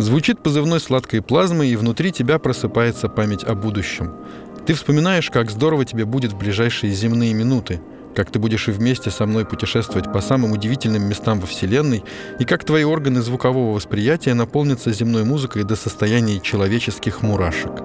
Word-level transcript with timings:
Звучит 0.00 0.42
позывной 0.42 0.80
сладкой 0.80 1.20
плазмы, 1.20 1.66
и 1.66 1.76
внутри 1.76 2.10
тебя 2.10 2.38
просыпается 2.38 3.10
память 3.10 3.44
о 3.44 3.54
будущем. 3.54 4.14
Ты 4.64 4.72
вспоминаешь, 4.72 5.28
как 5.28 5.50
здорово 5.50 5.84
тебе 5.84 6.06
будет 6.06 6.32
в 6.32 6.38
ближайшие 6.38 6.94
земные 6.94 7.34
минуты, 7.34 7.82
как 8.16 8.30
ты 8.30 8.38
будешь 8.38 8.66
и 8.68 8.70
вместе 8.70 9.10
со 9.10 9.26
мной 9.26 9.44
путешествовать 9.44 10.10
по 10.10 10.22
самым 10.22 10.52
удивительным 10.52 11.02
местам 11.02 11.38
во 11.38 11.46
Вселенной, 11.46 12.02
и 12.38 12.46
как 12.46 12.64
твои 12.64 12.82
органы 12.82 13.20
звукового 13.20 13.74
восприятия 13.74 14.32
наполнятся 14.32 14.90
земной 14.90 15.24
музыкой 15.24 15.64
до 15.64 15.76
состояния 15.76 16.40
человеческих 16.40 17.20
мурашек. 17.20 17.82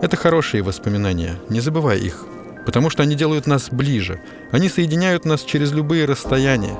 Это 0.00 0.16
хорошие 0.16 0.62
воспоминания, 0.62 1.34
не 1.50 1.60
забывай 1.60 2.00
их, 2.00 2.24
потому 2.64 2.88
что 2.88 3.02
они 3.02 3.16
делают 3.16 3.46
нас 3.46 3.68
ближе, 3.70 4.22
они 4.50 4.70
соединяют 4.70 5.26
нас 5.26 5.42
через 5.42 5.72
любые 5.72 6.06
расстояния. 6.06 6.78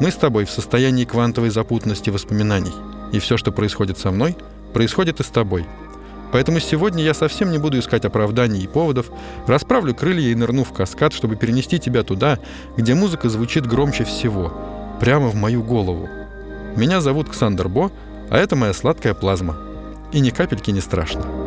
Мы 0.00 0.10
с 0.10 0.14
тобой 0.14 0.46
в 0.46 0.50
состоянии 0.50 1.04
квантовой 1.04 1.50
запутанности 1.50 2.08
воспоминаний, 2.08 2.72
и 3.12 3.18
все, 3.18 3.36
что 3.36 3.52
происходит 3.52 3.98
со 3.98 4.10
мной, 4.10 4.36
происходит 4.72 5.20
и 5.20 5.22
с 5.22 5.28
тобой— 5.28 5.66
Поэтому 6.32 6.60
сегодня 6.60 7.04
я 7.04 7.12
совсем 7.12 7.50
не 7.50 7.58
буду 7.58 7.78
искать 7.78 8.06
оправданий 8.06 8.62
и 8.62 8.66
поводов, 8.66 9.10
расправлю 9.46 9.94
крылья 9.94 10.30
и 10.30 10.34
нырну 10.34 10.64
в 10.64 10.72
каскад, 10.72 11.12
чтобы 11.12 11.36
перенести 11.36 11.78
тебя 11.78 12.02
туда, 12.02 12.38
где 12.76 12.94
музыка 12.94 13.28
звучит 13.28 13.66
громче 13.66 14.04
всего, 14.04 14.52
прямо 14.98 15.28
в 15.28 15.34
мою 15.34 15.62
голову. 15.62 16.08
Меня 16.74 17.02
зовут 17.02 17.28
Ксандер 17.28 17.68
Бо, 17.68 17.92
а 18.30 18.38
это 18.38 18.56
моя 18.56 18.72
сладкая 18.72 19.12
плазма. 19.12 19.58
И 20.10 20.20
ни 20.20 20.30
капельки 20.30 20.70
не 20.70 20.80
страшно. 20.80 21.41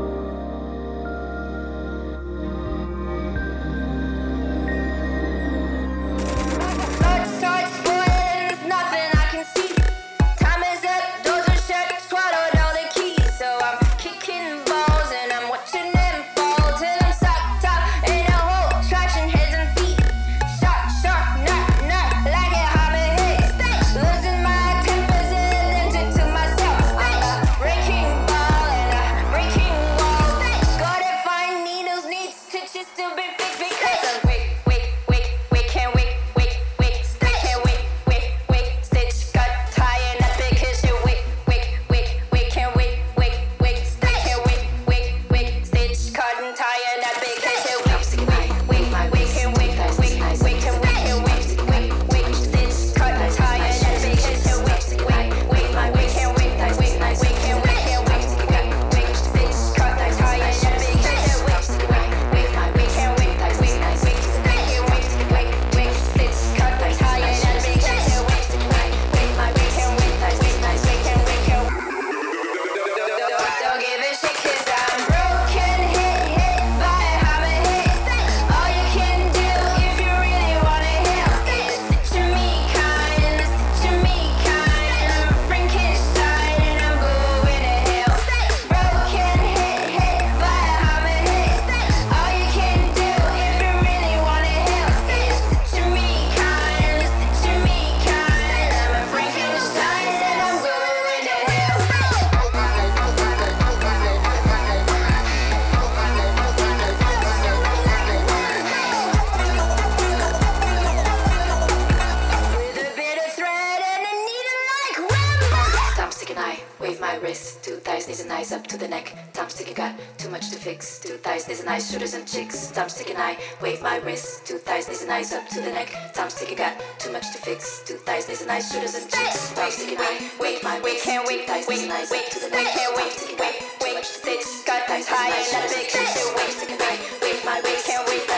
nice 125.16 125.32
up 125.32 125.48
to 125.48 125.62
the 125.62 125.72
neck. 125.72 125.90
Time's 126.14 126.34
ticking 126.34 126.58
back, 126.58 126.76
too 127.00 127.10
much 127.10 127.32
to 127.32 127.38
fix. 127.38 127.84
Two 127.88 127.96
thighs, 127.96 128.28
nice 128.28 128.42
and 128.42 128.50
nice 128.50 128.70
shoulders 128.70 128.96
and 128.96 129.10
cheeks. 129.10 129.54
Time's 129.56 129.78
ticking 129.78 129.98
back, 129.98 130.20
wait 130.42 130.62
my 130.62 130.78
waist. 130.82 131.06
Can't 131.06 131.26
wait, 131.26 131.48
thighs, 131.48 131.70
knees 131.70 131.88
nice 131.88 132.12
up 132.12 132.26
to 132.32 132.40
the 132.40 132.50
neck. 132.50 132.68
Time's 132.68 133.16
ticking 133.16 133.38
back, 133.38 133.56
too 133.80 133.94
much 133.94 134.12
to 134.12 134.20
fix. 134.20 134.64
Got 134.66 134.82
thighs, 134.88 135.08
high 135.08 135.32
and 135.32 135.54
not 135.54 135.70
big. 135.72 135.88
Time's 135.88 136.60
ticking 136.60 136.78
back, 136.78 137.00
wait 137.22 137.46
my 137.46 137.62
waist. 137.64 137.88
Can't 137.88 138.06
wait. 138.10 138.35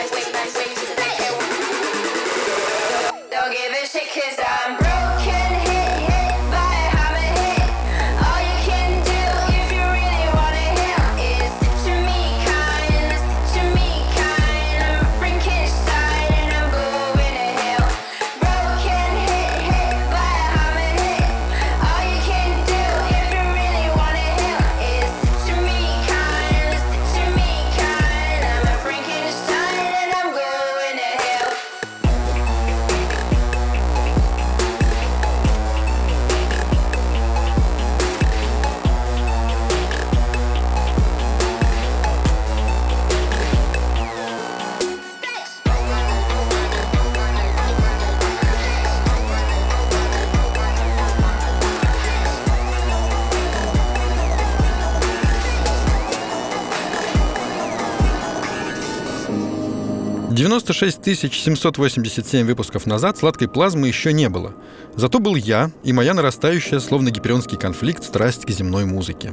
Шесть 60.66 61.04
787 61.04 62.46
выпусков 62.46 62.86
назад 62.86 63.18
сладкой 63.18 63.48
плазмы 63.48 63.88
еще 63.88 64.12
не 64.12 64.28
было. 64.28 64.54
Зато 64.96 65.18
был 65.18 65.34
я 65.36 65.70
и 65.84 65.92
моя 65.92 66.14
нарастающая, 66.14 66.80
словно 66.80 67.10
гиперионский 67.10 67.56
конфликт, 67.56 68.04
страсть 68.04 68.44
к 68.44 68.50
земной 68.50 68.84
музыке. 68.84 69.32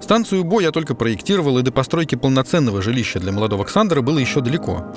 Станцию 0.00 0.44
Бо 0.44 0.60
я 0.60 0.70
только 0.70 0.94
проектировал, 0.94 1.58
и 1.58 1.62
до 1.62 1.72
постройки 1.72 2.14
полноценного 2.14 2.82
жилища 2.82 3.18
для 3.20 3.32
молодого 3.32 3.64
Александра 3.64 4.00
было 4.00 4.18
еще 4.18 4.40
далеко. 4.40 4.94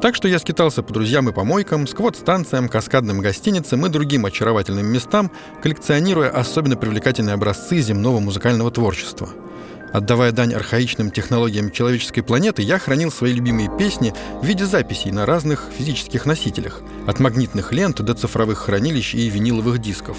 Так 0.00 0.14
что 0.14 0.28
я 0.28 0.38
скитался 0.38 0.82
по 0.82 0.92
друзьям 0.92 1.28
и 1.28 1.32
помойкам, 1.32 1.86
сквот-станциям, 1.86 2.68
каскадным 2.68 3.20
гостиницам 3.20 3.84
и 3.86 3.88
другим 3.88 4.26
очаровательным 4.26 4.86
местам, 4.86 5.30
коллекционируя 5.62 6.30
особенно 6.30 6.76
привлекательные 6.76 7.34
образцы 7.34 7.80
земного 7.80 8.20
музыкального 8.20 8.70
творчества— 8.70 9.28
Отдавая 9.94 10.32
дань 10.32 10.52
архаичным 10.52 11.12
технологиям 11.12 11.70
человеческой 11.70 12.22
планеты, 12.22 12.62
я 12.62 12.80
хранил 12.80 13.12
свои 13.12 13.32
любимые 13.32 13.70
песни 13.78 14.12
в 14.42 14.44
виде 14.44 14.66
записей 14.66 15.12
на 15.12 15.24
разных 15.24 15.70
физических 15.78 16.26
носителях, 16.26 16.82
от 17.06 17.20
магнитных 17.20 17.72
лент 17.72 18.02
до 18.02 18.12
цифровых 18.14 18.58
хранилищ 18.58 19.14
и 19.14 19.30
виниловых 19.30 19.78
дисков. 19.78 20.16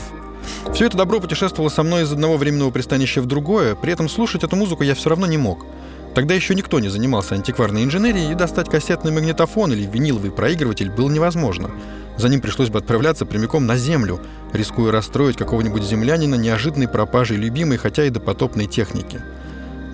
Все 0.73 0.85
это 0.85 0.95
добро 0.95 1.19
путешествовало 1.19 1.67
со 1.67 1.83
мной 1.83 2.03
из 2.03 2.11
одного 2.13 2.37
временного 2.37 2.71
пристанища 2.71 3.21
в 3.21 3.25
другое, 3.25 3.75
при 3.75 3.91
этом 3.91 4.07
слушать 4.07 4.45
эту 4.45 4.55
музыку 4.55 4.83
я 4.83 4.95
все 4.95 5.09
равно 5.09 5.27
не 5.27 5.37
мог. 5.37 5.65
Тогда 6.13 6.33
еще 6.33 6.55
никто 6.55 6.79
не 6.79 6.87
занимался 6.87 7.35
антикварной 7.35 7.83
инженерией, 7.83 8.31
и 8.31 8.35
достать 8.35 8.69
кассетный 8.69 9.11
магнитофон 9.11 9.73
или 9.73 9.85
виниловый 9.85 10.31
проигрыватель 10.31 10.89
было 10.89 11.09
невозможно. 11.09 11.69
За 12.15 12.29
ним 12.29 12.39
пришлось 12.39 12.69
бы 12.69 12.79
отправляться 12.79 13.25
прямиком 13.25 13.65
на 13.65 13.75
Землю, 13.75 14.21
рискуя 14.53 14.93
расстроить 14.93 15.35
какого-нибудь 15.35 15.83
землянина 15.83 16.35
неожиданной 16.35 16.87
пропажей 16.87 17.35
любимой, 17.35 17.75
хотя 17.75 18.05
и 18.05 18.09
допотопной 18.09 18.67
техники. 18.67 19.21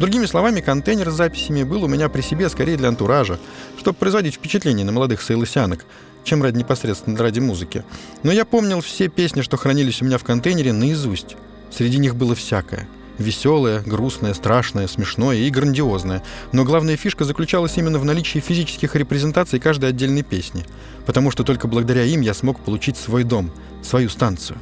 Другими 0.01 0.25
словами, 0.25 0.61
контейнер 0.61 1.11
с 1.11 1.13
записями 1.13 1.61
был 1.61 1.83
у 1.83 1.87
меня 1.87 2.09
при 2.09 2.21
себе 2.21 2.49
скорее 2.49 2.75
для 2.75 2.87
антуража, 2.87 3.39
чтобы 3.77 3.99
производить 3.99 4.33
впечатление 4.33 4.83
на 4.83 4.91
молодых 4.91 5.21
сейлосянок, 5.21 5.85
чем 6.23 6.41
ради 6.41 6.57
непосредственно 6.57 7.19
ради 7.19 7.39
музыки. 7.39 7.83
Но 8.23 8.31
я 8.31 8.43
помнил 8.43 8.81
все 8.81 9.09
песни, 9.09 9.41
что 9.41 9.57
хранились 9.57 10.01
у 10.01 10.05
меня 10.05 10.17
в 10.17 10.23
контейнере, 10.23 10.73
наизусть. 10.73 11.37
Среди 11.69 11.99
них 11.99 12.15
было 12.15 12.33
всякое— 12.33 12.89
Веселое, 13.19 13.83
грустное, 13.85 14.33
страшное, 14.33 14.87
смешное 14.87 15.37
и 15.37 15.51
грандиозное. 15.51 16.23
Но 16.51 16.63
главная 16.63 16.97
фишка 16.97 17.23
заключалась 17.23 17.77
именно 17.77 17.99
в 17.99 18.05
наличии 18.05 18.39
физических 18.39 18.95
репрезентаций 18.95 19.59
каждой 19.59 19.89
отдельной 19.89 20.23
песни. 20.23 20.65
Потому 21.05 21.29
что 21.29 21.43
только 21.43 21.67
благодаря 21.67 22.03
им 22.05 22.21
я 22.21 22.33
смог 22.33 22.59
получить 22.61 22.97
свой 22.97 23.23
дом, 23.23 23.51
свою 23.83 24.09
станцию. 24.09 24.57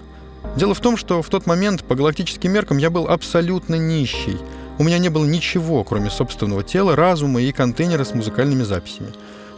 Дело 0.58 0.74
в 0.74 0.82
том, 0.82 0.98
что 0.98 1.22
в 1.22 1.30
тот 1.30 1.46
момент 1.46 1.86
по 1.86 1.96
галактическим 1.96 2.52
меркам 2.52 2.78
я 2.78 2.90
был 2.90 3.08
абсолютно 3.08 3.76
нищий. 3.76 4.38
У 4.80 4.84
меня 4.84 4.98
не 4.98 5.10
было 5.10 5.26
ничего, 5.26 5.84
кроме 5.84 6.10
собственного 6.10 6.64
тела, 6.64 6.96
разума 6.96 7.40
и 7.40 7.52
контейнера 7.52 8.04
с 8.04 8.16
музыкальными 8.16 8.64
записями. 8.64 9.10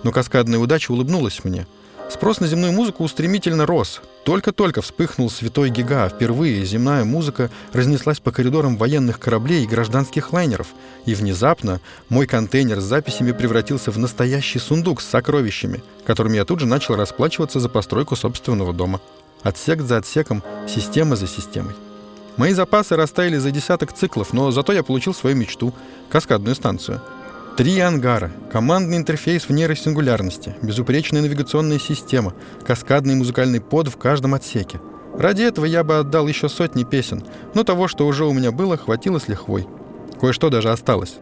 Но 0.03 0.11
каскадная 0.11 0.59
удача 0.59 0.91
улыбнулась 0.91 1.45
мне— 1.45 1.65
Спрос 2.11 2.41
на 2.41 2.47
земную 2.47 2.73
музыку 2.73 3.05
устремительно 3.05 3.65
рос. 3.65 4.01
Только-только 4.25 4.81
вспыхнул 4.81 5.29
святой 5.29 5.69
гига. 5.69 6.09
Впервые 6.09 6.65
земная 6.65 7.05
музыка 7.05 7.49
разнеслась 7.71 8.19
по 8.19 8.33
коридорам 8.33 8.75
военных 8.75 9.17
кораблей 9.17 9.63
и 9.63 9.67
гражданских 9.67 10.33
лайнеров. 10.33 10.67
И 11.05 11.15
внезапно 11.15 11.79
мой 12.09 12.27
контейнер 12.27 12.81
с 12.81 12.83
записями 12.83 13.31
превратился 13.31 13.91
в 13.91 13.97
настоящий 13.97 14.59
сундук 14.59 15.01
с 15.01 15.07
сокровищами, 15.07 15.81
которыми 16.05 16.35
я 16.35 16.43
тут 16.43 16.59
же 16.59 16.65
начал 16.65 16.97
расплачиваться 16.97 17.61
за 17.61 17.69
постройку 17.69 18.17
собственного 18.17 18.73
дома. 18.73 18.99
Отсек 19.41 19.81
за 19.81 19.95
отсеком, 19.95 20.43
система 20.67 21.15
за 21.15 21.27
системой. 21.27 21.75
Мои 22.37 22.53
запасы 22.53 22.95
растаяли 22.95 23.37
за 23.37 23.51
десяток 23.51 23.93
циклов, 23.93 24.33
но 24.33 24.51
зато 24.51 24.73
я 24.73 24.83
получил 24.83 25.13
свою 25.13 25.35
мечту— 25.35 25.73
каскадную 26.09 26.55
станцию— 26.55 27.01
Три 27.57 27.79
ангара, 27.79 28.31
командный 28.49 28.95
интерфейс 28.95 29.43
в 29.43 29.51
нейросингулярности, 29.51 30.55
безупречная 30.61 31.21
навигационная 31.21 31.79
система, 31.79 32.33
каскадный 32.65 33.15
музыкальный 33.15 33.59
под 33.59 33.89
в 33.89 33.97
каждом 33.97 34.33
отсеке. 34.33 34.79
Ради 35.17 35.43
этого 35.43 35.65
я 35.65 35.83
бы 35.83 35.97
отдал 35.97 36.27
еще 36.27 36.47
сотни 36.47 36.85
песен, 36.85 37.23
но 37.53 37.63
того, 37.65 37.89
что 37.89 38.07
уже 38.07 38.25
у 38.25 38.31
меня 38.31 38.51
было, 38.51 38.77
хватило 38.77 39.19
с 39.19 39.27
лихвой. 39.27 39.67
Кое-что 40.19 40.49
даже 40.49 40.71
осталось. 40.71 41.17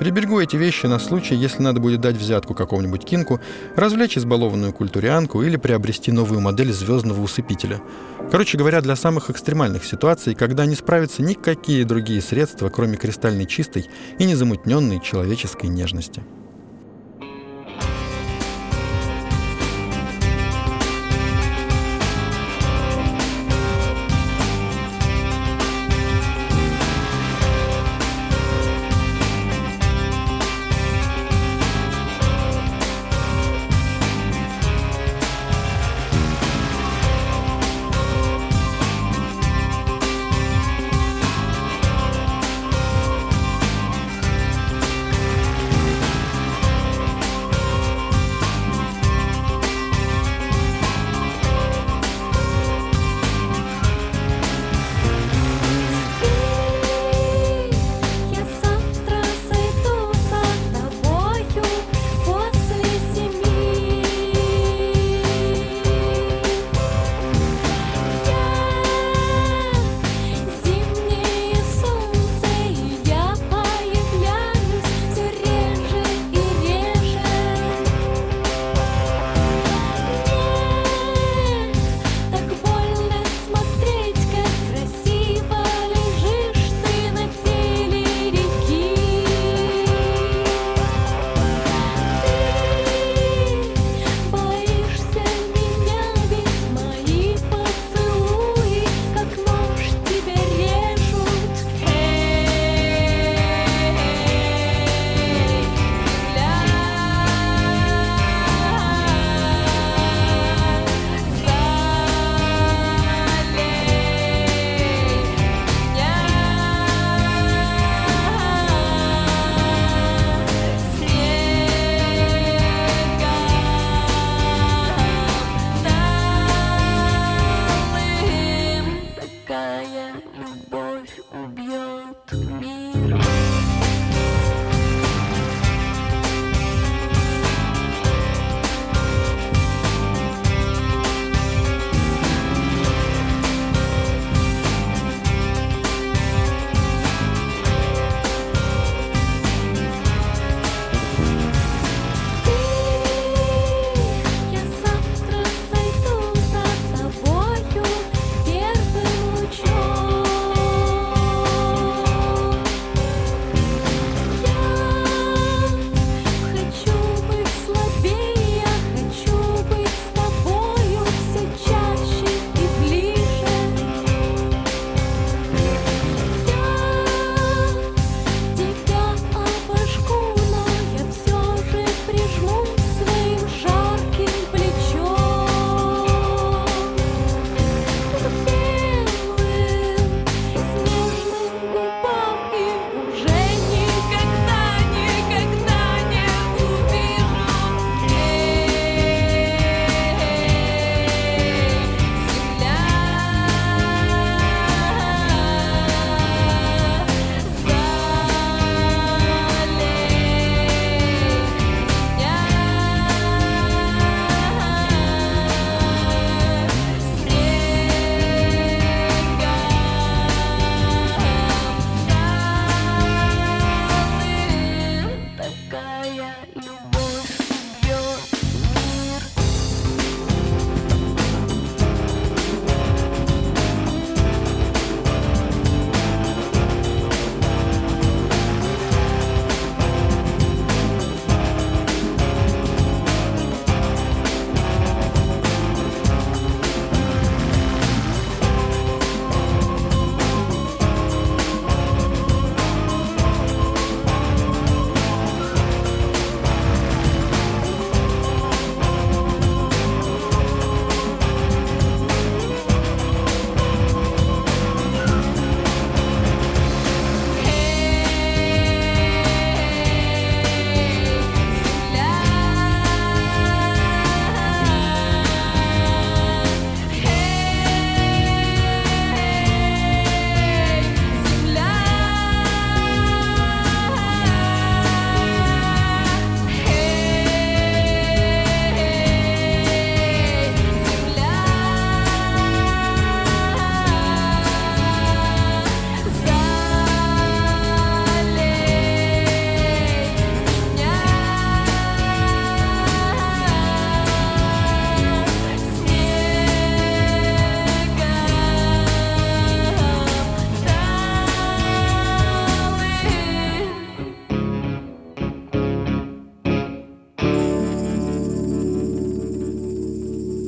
Приберегу 0.00 0.40
эти 0.40 0.56
вещи 0.56 0.86
на 0.86 0.98
случай, 0.98 1.34
если 1.34 1.60
надо 1.60 1.78
будет 1.78 2.00
дать 2.00 2.16
взятку 2.16 2.54
какому-нибудь 2.54 3.04
кинку, 3.04 3.38
развлечь 3.76 4.16
избалованную 4.16 4.72
культурианку 4.72 5.42
или 5.42 5.58
приобрести 5.58 6.10
новую 6.10 6.40
модель 6.40 6.72
звездного 6.72 7.20
усыпителя. 7.20 7.82
Короче 8.30 8.56
говоря, 8.56 8.80
для 8.80 8.96
самых 8.96 9.28
экстремальных 9.28 9.84
ситуаций, 9.84 10.34
когда 10.34 10.64
не 10.64 10.74
справятся 10.74 11.20
никакие 11.20 11.84
другие 11.84 12.22
средства, 12.22 12.70
кроме 12.70 12.96
кристальной 12.96 13.44
чистой 13.44 13.90
и 14.18 14.24
незамутненной 14.24 15.02
человеческой 15.02 15.66
нежности. 15.66 16.22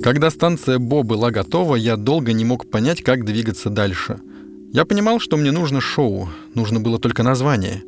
Когда 0.02 0.30
станция 0.30 0.80
Бо 0.80 1.04
была 1.04 1.30
готова, 1.30 1.76
я 1.76 1.96
долго 1.96 2.32
не 2.32 2.44
мог 2.44 2.68
понять, 2.68 3.04
как 3.04 3.24
двигаться 3.24 3.70
дальше. 3.70 4.18
Я 4.72 4.84
понимал, 4.84 5.20
что 5.20 5.36
мне 5.36 5.52
нужно 5.52 5.80
шоу, 5.80 6.28
нужно 6.54 6.80
было 6.80 6.98
только 6.98 7.22
название. 7.22 7.84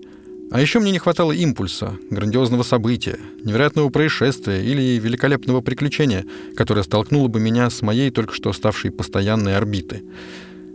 А 0.52 0.60
еще 0.60 0.78
мне 0.78 0.92
не 0.92 1.00
хватало 1.00 1.32
импульса, 1.32 1.98
грандиозного 2.10 2.62
события, 2.62 3.18
невероятного 3.42 3.88
происшествия 3.88 4.62
или 4.62 4.96
великолепного 5.00 5.60
приключения, 5.60 6.24
которое 6.54 6.84
столкнуло 6.84 7.26
бы 7.26 7.40
меня 7.40 7.68
с 7.68 7.82
моей 7.82 8.12
только 8.12 8.32
что 8.32 8.52
ставшей 8.52 8.92
постоянной 8.92 9.56
орбиты. 9.56 10.04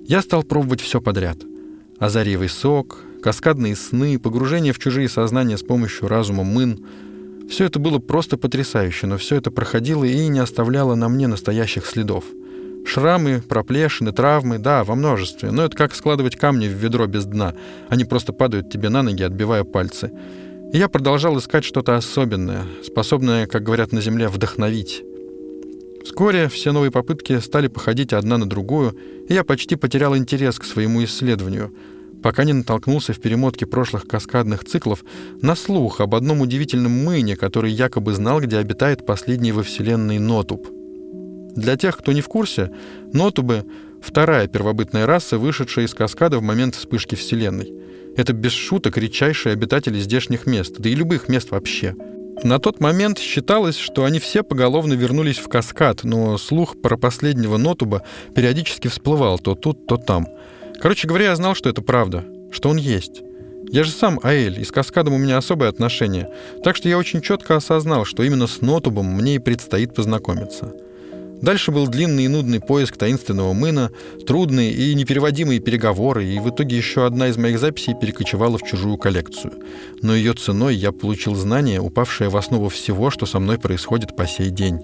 Я 0.07 0.21
стал 0.21 0.43
пробовать 0.43 0.81
все 0.81 0.99
подряд. 0.99 1.37
Азарьевый 1.99 2.49
сок, 2.49 2.99
каскадные 3.23 3.77
сны, 3.77 4.19
погружение 4.19 4.73
в 4.73 4.79
чужие 4.79 5.07
сознания 5.07 5.57
с 5.57 5.63
помощью 5.63 6.09
разума 6.09 6.43
мын— 6.43 6.83
все 7.49 7.65
это 7.65 7.79
было 7.79 7.99
просто 7.99 8.37
потрясающе, 8.37 9.07
но 9.07 9.17
все 9.17 9.35
это 9.37 9.51
проходило 9.51 10.03
и 10.03 10.27
не 10.27 10.39
оставляло 10.39 10.95
на 10.95 11.09
мне 11.09 11.27
настоящих 11.27 11.85
следов. 11.85 12.23
Шрамы, 12.85 13.41
проплешины, 13.47 14.11
травмы, 14.11 14.59
да, 14.59 14.83
во 14.83 14.95
множестве, 14.95 15.51
но 15.51 15.63
это 15.65 15.75
как 15.75 15.95
складывать 15.95 16.35
камни 16.35 16.67
в 16.67 16.73
ведро 16.73 17.07
без 17.07 17.25
дна. 17.25 17.55
Они 17.89 18.05
просто 18.05 18.33
падают 18.33 18.71
тебе 18.71 18.89
на 18.89 19.01
ноги, 19.01 19.23
отбивая 19.23 19.63
пальцы. 19.63 20.11
И 20.71 20.77
я 20.77 20.87
продолжал 20.87 21.37
искать 21.37 21.65
что-то 21.65 21.95
особенное, 21.95 22.63
способное, 22.83 23.47
как 23.47 23.63
говорят 23.63 23.91
на 23.91 24.01
Земле, 24.01 24.27
вдохновить. 24.27 25.03
Вскоре 26.05 26.47
все 26.47 26.71
новые 26.71 26.91
попытки 26.91 27.39
стали 27.39 27.67
походить 27.67 28.13
одна 28.13 28.37
на 28.37 28.47
другую, 28.47 28.95
и 29.27 29.33
я 29.33 29.43
почти 29.43 29.75
потерял 29.75 30.15
интерес 30.15 30.57
к 30.59 30.63
своему 30.63 31.03
исследованию— 31.03 31.73
пока 32.21 32.43
не 32.43 32.53
натолкнулся 32.53 33.13
в 33.13 33.19
перемотке 33.19 33.65
прошлых 33.65 34.07
каскадных 34.07 34.65
циклов 34.65 35.03
на 35.41 35.55
слух 35.55 36.01
об 36.01 36.15
одном 36.15 36.41
удивительном 36.41 36.91
мыне, 36.91 37.35
который 37.35 37.71
якобы 37.71 38.13
знал, 38.13 38.41
где 38.41 38.57
обитает 38.57 39.05
последний 39.05 39.51
во 39.51 39.63
Вселенной 39.63 40.19
Нотуб. 40.19 40.67
Для 41.55 41.77
тех, 41.77 41.97
кто 41.97 42.11
не 42.11 42.21
в 42.21 42.27
курсе, 42.27 42.71
Нотубы— 43.13 43.65
вторая 44.01 44.47
первобытная 44.47 45.05
раса, 45.05 45.37
вышедшая 45.37 45.85
из 45.85 45.93
каскада 45.93 46.39
в 46.39 46.41
момент 46.41 46.75
вспышки 46.75 47.15
Вселенной. 47.15 47.73
Это 48.15 48.33
без 48.33 48.51
шуток 48.51 48.97
редчайшие 48.97 49.53
обитатели 49.53 49.99
здешних 49.99 50.45
мест, 50.45 50.75
да 50.77 50.89
и 50.89 50.95
любых 50.95 51.29
мест 51.29 51.51
вообще. 51.51 51.95
На 52.43 52.59
тот 52.59 52.79
момент 52.79 53.19
считалось, 53.19 53.77
что 53.77 54.05
они 54.05 54.19
все 54.19 54.43
поголовно 54.43 54.93
вернулись 54.93 55.37
в 55.37 55.49
каскад, 55.49 56.05
но 56.05 56.37
слух 56.37 56.79
про 56.81 56.95
последнего 56.95 57.57
Нотуба 57.57 58.03
периодически 58.33 58.87
всплывал 58.87 59.39
то 59.39 59.55
тут, 59.55 59.85
то 59.87 59.97
там— 59.97 60.27
Короче 60.81 61.07
говоря, 61.07 61.25
я 61.25 61.35
знал, 61.35 61.55
что 61.55 61.69
это 61.69 61.81
правда, 61.81 62.25
что 62.51 62.69
он 62.69 62.77
есть. 62.77 63.21
Я 63.71 63.83
же 63.83 63.91
сам 63.91 64.19
Аэль, 64.23 64.59
и 64.59 64.63
с 64.63 64.71
Каскадом 64.71 65.13
у 65.13 65.17
меня 65.17 65.37
особое 65.37 65.69
отношение, 65.69 66.29
так 66.63 66.75
что 66.75 66.89
я 66.89 66.97
очень 66.97 67.21
четко 67.21 67.55
осознал, 67.55 68.05
что 68.05 68.23
именно 68.23 68.47
с 68.47 68.61
Нотубом 68.61 69.05
мне 69.05 69.35
и 69.35 69.39
предстоит 69.39 69.93
познакомиться. 69.93 70.73
Дальше 71.41 71.71
был 71.71 71.87
длинный 71.87 72.25
и 72.25 72.27
нудный 72.27 72.59
поиск 72.59 72.97
таинственного 72.97 73.53
мына, 73.53 73.91
трудные 74.25 74.71
и 74.71 74.93
непереводимые 74.95 75.59
переговоры, 75.59 76.25
и 76.25 76.39
в 76.39 76.49
итоге 76.49 76.77
еще 76.77 77.05
одна 77.05 77.27
из 77.27 77.37
моих 77.37 77.59
записей 77.59 77.93
перекочевала 77.93 78.57
в 78.57 78.63
чужую 78.63 78.97
коллекцию. 78.97 79.53
Но 80.01 80.15
ее 80.15 80.33
ценой 80.33 80.75
я 80.75 80.91
получил 80.91 81.35
знание, 81.35 81.79
упавшее 81.79 82.29
в 82.29 82.37
основу 82.37 82.69
всего, 82.69 83.09
что 83.09 83.25
со 83.25 83.39
мной 83.39 83.57
происходит 83.57 84.15
по 84.15 84.27
сей 84.27 84.49
день. 84.49 84.79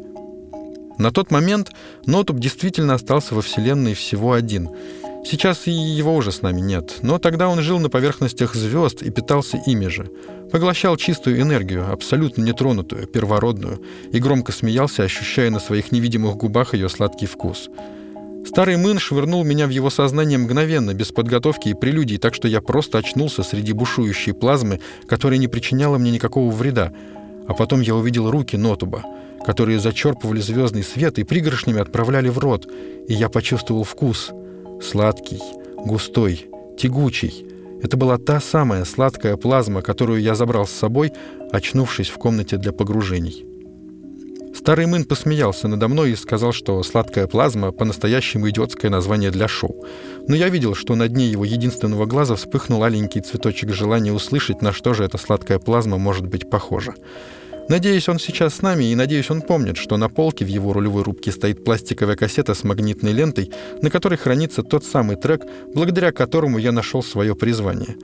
На 0.97 1.11
тот 1.11 1.29
момент 1.29 1.71
Нотуб 2.05 2.39
действительно 2.39 2.93
остался 2.93 3.35
во 3.35 3.41
Вселенной 3.41 3.93
всего 3.93 4.33
один— 4.33 4.69
Сейчас 5.25 5.65
его 5.65 6.15
уже 6.15 6.31
с 6.31 6.43
нами 6.43 6.61
нет, 6.61 6.97
но 7.01 7.17
тогда 7.17 7.49
он 7.49 7.59
жил 7.61 7.79
на 7.79 7.89
поверхностях 7.89 8.53
звезд 8.53 9.01
и 9.01 9.09
питался 9.09 9.57
ими 9.65 9.87
же. 9.87 10.11
Поглощал 10.51 10.97
чистую 10.97 11.41
энергию, 11.41 11.91
абсолютно 11.91 12.43
нетронутую, 12.43 13.07
первородную, 13.07 13.81
и 14.11 14.19
громко 14.19 14.51
смеялся, 14.51 15.01
ощущая 15.01 15.49
на 15.49 15.59
своих 15.59 15.91
невидимых 15.91 16.35
губах 16.35 16.75
ее 16.75 16.89
сладкий 16.89 17.25
вкус. 17.25 17.71
Старый 18.45 18.77
мын 18.77 18.99
швырнул 18.99 19.43
меня 19.43 19.65
в 19.65 19.71
его 19.71 19.89
сознание 19.89 20.37
мгновенно, 20.37 20.93
без 20.93 21.11
подготовки 21.11 21.69
и 21.69 21.73
прелюдий, 21.73 22.19
так 22.19 22.35
что 22.35 22.47
я 22.47 22.61
просто 22.61 22.99
очнулся 22.99 23.41
среди 23.41 23.73
бушующей 23.73 24.33
плазмы, 24.33 24.79
которая 25.07 25.39
не 25.39 25.47
причиняла 25.47 25.97
мне 25.97 26.11
никакого 26.11 26.51
вреда. 26.51 26.93
А 27.47 27.55
потом 27.55 27.81
я 27.81 27.95
увидел 27.95 28.29
руки 28.29 28.57
Нотуба, 28.57 29.03
которые 29.43 29.79
зачерпывали 29.79 30.39
звездный 30.39 30.83
свет 30.83 31.17
и 31.17 31.23
пригоршнями 31.23 31.81
отправляли 31.81 32.29
в 32.29 32.37
рот, 32.37 32.67
и 33.07 33.13
я 33.15 33.27
почувствовал 33.27 33.83
вкус— 33.83 34.29
Сладкий, 34.81 35.41
густой, 35.77 36.47
тягучий. 36.77 37.45
Это 37.81 37.97
была 37.97 38.17
та 38.17 38.39
самая 38.39 38.85
сладкая 38.85 39.37
плазма, 39.37 39.81
которую 39.81 40.21
я 40.21 40.35
забрал 40.35 40.67
с 40.67 40.71
собой, 40.71 41.11
очнувшись 41.51 42.09
в 42.09 42.17
комнате 42.17 42.57
для 42.57 42.71
погружений. 42.71 43.45
Старый 44.55 44.85
мын 44.85 45.05
посмеялся 45.05 45.67
надо 45.67 45.87
мной 45.87 46.11
и 46.11 46.15
сказал, 46.15 46.51
что 46.51 46.81
сладкая 46.81 47.27
плазма— 47.27 47.71
по-настоящему 47.73 48.49
идиотское 48.49 48.89
название 48.89 49.29
для 49.29 49.47
шоу. 49.47 49.85
Но 50.27 50.35
я 50.35 50.49
видел, 50.49 50.75
что 50.75 50.95
на 50.95 51.07
дне 51.07 51.27
его 51.27 51.45
единственного 51.45 52.05
глаза 52.05 52.35
вспыхнул 52.35 52.83
аленький 52.83 53.21
цветочек 53.21 53.73
желания 53.73 54.13
услышать, 54.13 54.61
на 54.61 54.71
что 54.71 54.93
же 54.93 55.03
эта 55.03 55.17
сладкая 55.17 55.59
плазма 55.59 55.97
может 55.97 56.25
быть 56.25 56.49
похожа. 56.49 56.95
Надеюсь, 57.67 58.07
он 58.07 58.19
сейчас 58.19 58.55
с 58.55 58.61
нами, 58.61 58.85
и 58.85 58.95
надеюсь, 58.95 59.31
он 59.31 59.41
помнит, 59.41 59.77
что 59.77 59.97
на 59.97 60.07
полке 60.07 60.45
в 60.45 60.47
его 60.47 60.71
рулевой 60.71 61.01
рубке 61.01 61.31
стоит 61.31 61.63
пластиковая 61.63 62.15
кассета 62.15 62.53
с 62.53 62.63
магнитной 62.63 63.11
лентой, 63.11 63.51
на 63.81 63.89
которой 63.89 64.17
хранится 64.17 64.61
тот 64.61 64.85
самый 64.85 65.15
трек, 65.15 65.41
благодаря 65.73 66.11
которому 66.11 66.59
я 66.59 66.71
нашел 66.71 67.01
свое 67.01 67.35
призвание. 67.35 67.95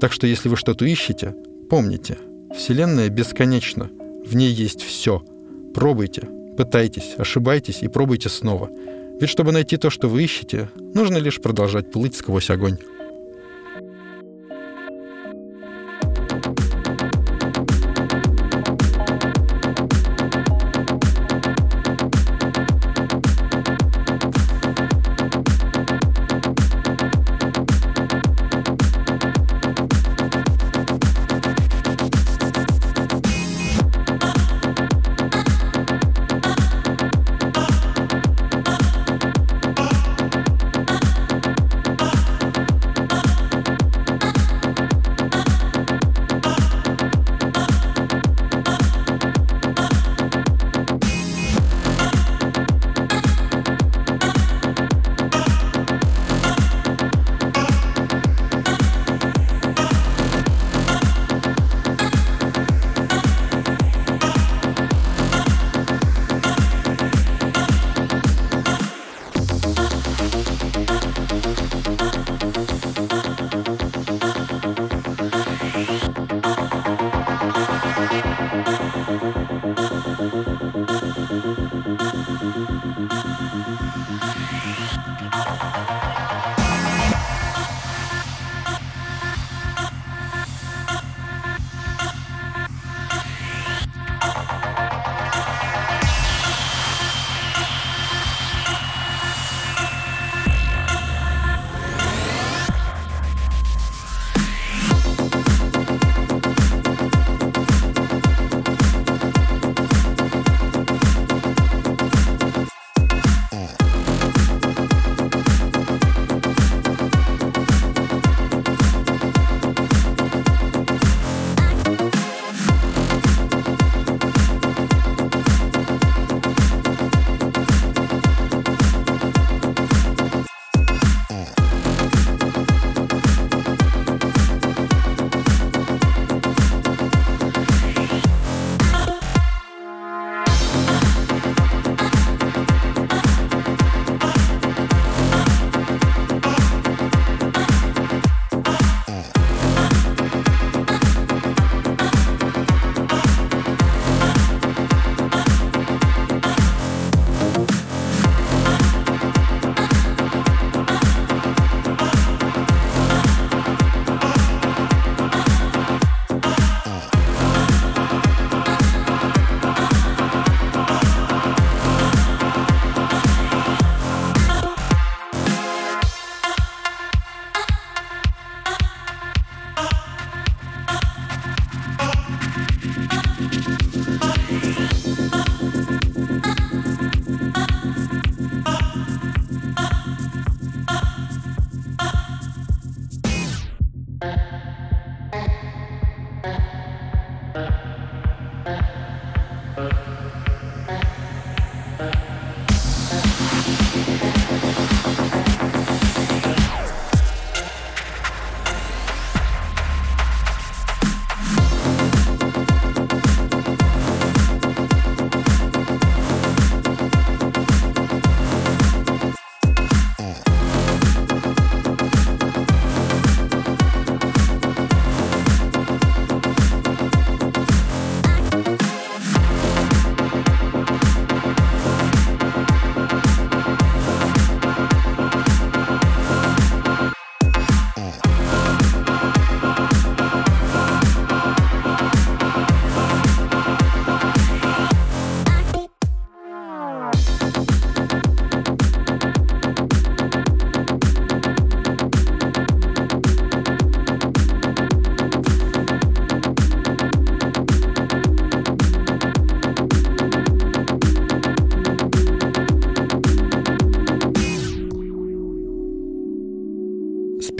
Так 0.00 0.12
что 0.12 0.26
если 0.26 0.48
вы 0.48 0.56
что-то 0.56 0.86
ищете, 0.86 1.34
помните, 1.68 2.16
Вселенная 2.56 3.10
бесконечна, 3.10 3.90
в 4.24 4.34
ней 4.34 4.50
есть 4.50 4.82
все. 4.82 5.22
Пробуйте, 5.74 6.28
пытайтесь, 6.56 7.14
ошибайтесь 7.18 7.82
и 7.82 7.88
пробуйте 7.88 8.30
снова. 8.30 8.70
Ведь 9.20 9.30
чтобы 9.30 9.52
найти 9.52 9.76
то, 9.76 9.90
что 9.90 10.08
вы 10.08 10.24
ищете, 10.24 10.70
нужно 10.94 11.18
лишь 11.18 11.40
продолжать 11.40 11.90
плыть 11.90 12.16
сквозь 12.16 12.50
огонь. 12.50 12.78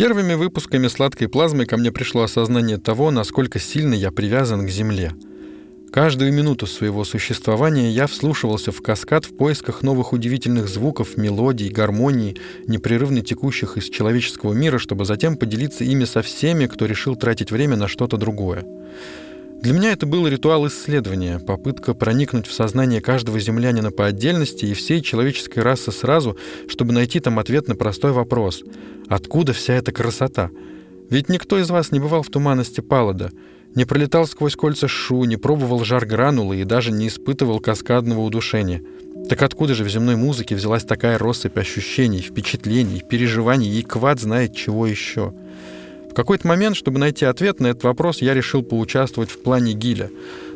Первыми 0.03 0.35
выпусками 0.35 0.89
«Сладкой 0.89 1.29
плазмы» 1.29 1.65
ко 1.65 1.77
мне 1.77 1.93
пришло 1.93 2.25
осознание 2.25 2.77
того, 2.77 3.13
насколько 3.13 3.61
сильно 3.61 3.95
я 3.95 4.11
привязан 4.11 4.67
к 4.67 4.69
Земле. 4.69 5.13
Каждую 5.93 6.33
минуту 6.33 6.67
своего 6.67 7.05
существования 7.05 7.89
я 7.89 8.09
вслушивался 8.09 8.73
в 8.73 8.83
каскад 8.83 9.25
в 9.25 9.37
поисках 9.37 9.85
новых 9.85 10.13
удивительных 10.13 10.67
звуков, 10.67 11.17
мелодий, 11.17 11.69
гармоний, 11.69 12.37
непрерывно 12.67 13.21
текущих 13.21 13.77
из 13.77 13.85
человеческого 13.91 14.55
мира, 14.55 14.79
чтобы 14.79 15.05
затем 15.05 15.37
поделиться 15.37 15.85
ими 15.85 16.05
со 16.05 16.21
всеми, 16.23 16.67
кто 16.67 16.87
решил 16.87 17.15
тратить 17.15 17.53
время 17.53 17.77
на 17.77 17.87
что-то 17.87 18.17
другое. 18.17 18.65
Для 19.63 19.75
меня 19.75 19.93
это 19.93 20.07
был 20.07 20.27
ритуал 20.27 20.67
исследования, 20.67 21.39
попытка 21.39 21.95
проникнуть 21.95 22.49
в 22.49 22.53
сознание 22.53 23.01
каждого 23.01 23.39
землянина 23.39 23.93
по 23.93 24.07
отдельности 24.07 24.65
и 24.65 24.75
всей 24.75 25.01
человеческой 25.01 25.61
расы 25.61 25.93
сразу, 25.93 26.37
чтобы 26.67 26.93
найти 26.93 27.21
там 27.21 27.39
ответ 27.39 27.69
на 27.69 27.77
простой 27.77 28.11
вопрос. 28.11 28.65
Откуда 29.07 29.53
вся 29.53 29.75
эта 29.75 29.93
красота? 29.93 30.51
Ведь 31.11 31.29
никто 31.29 31.61
из 31.61 31.71
вас 31.71 31.93
не 31.93 32.01
бывал 32.01 32.25
в 32.25 32.29
туманности 32.29 32.81
Палада, 32.81 33.31
не 33.77 33.85
пролетал 33.85 34.27
сквозь 34.27 34.57
кольца 34.57 34.89
шу, 34.89 35.23
не 35.27 35.37
пробовал 35.37 35.85
жар 35.85 36.07
гранулы 36.07 36.57
и 36.57 36.65
даже 36.65 36.91
не 36.91 37.07
испытывал 37.07 37.61
каскадного 37.61 38.19
удушения. 38.19 38.83
Так 39.29 39.43
откуда 39.43 39.77
же 39.77 39.85
в 39.85 39.89
земной 39.89 40.17
музыке 40.17 40.57
взялась 40.57 40.83
такая 40.83 41.19
россыпь 41.19 41.57
ощущений, 41.57 42.21
впечатлений, 42.21 43.05
переживаний 43.09 43.79
и 43.79 43.83
квад 43.83 44.19
знает 44.19 44.57
чего 44.57 44.89
еще? 44.89 45.33
В 46.13 46.15
какой-то 46.15 46.47
момент, 46.47 46.77
чтобы 46.77 46.99
найти 46.99 47.25
ответ 47.25 47.59
на 47.59 47.69
этот 47.69 47.85
вопрос, 47.85 48.21
я 48.21 48.35
решил 48.35 48.63
поучаствовать 48.63 49.31
в 49.31 49.43
плане 49.43 49.73
Гиля. 49.73 50.11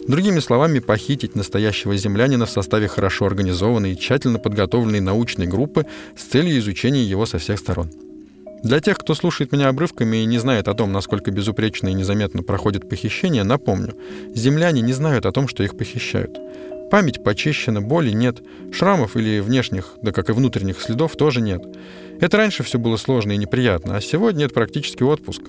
Другими 0.07 0.41
словами, 0.41 0.81
похитить 0.81 1.35
настоящего 1.35 1.97
землянина 1.97 2.45
в 2.45 2.51
составе 2.51 2.89
хорошо 2.89 3.25
организованной 3.25 3.93
и 3.93 3.99
тщательно 3.99 4.39
подготовленной 4.39 5.01
научной 5.01 5.47
группы 5.47 5.87
с 6.15 6.25
целью 6.25 6.59
изучения 6.59 7.03
его 7.03 7.25
со 7.25 7.39
всех 7.39 7.59
сторон. 7.59 7.89
Для 8.63 8.81
тех, 8.81 8.99
кто 8.99 9.15
слушает 9.15 9.51
меня 9.51 9.69
обрывками 9.69 10.19
и 10.19 10.27
не 10.27 10.37
знает 10.37 10.69
о 10.69 10.75
том, 10.75 10.93
насколько 10.93 11.31
безупречно 11.31 11.89
и 11.89 11.95
незаметно 11.95 12.43
проходит 12.43 12.87
похищение, 12.87 13.43
напомню, 13.43 13.95
земляне 14.35 14.83
не 14.83 14.93
знают 14.93 15.25
о 15.25 15.33
том, 15.33 15.49
что 15.49 15.63
их 15.63 15.75
похищают. 15.79 16.39
Память 16.91 17.23
почищена, 17.23 17.83
боли 17.83 18.11
нет, 18.11 18.43
шрамов 18.73 19.17
или 19.17 19.41
внешних, 19.41 19.95
да 20.03 20.13
как 20.13 20.29
и 20.31 20.33
внутренних 20.33 20.81
следов 20.81 21.17
тоже 21.17 21.41
нет. 21.41 21.63
Это 22.21 22.37
раньше 22.37 22.63
все 22.63 22.79
было 22.79 22.97
сложно 22.97 23.33
и 23.33 23.37
неприятно, 23.37 23.97
а 23.97 24.01
сегодня 24.01 24.45
это 24.45 24.55
практически 24.55 25.03
отпуск. 25.03 25.43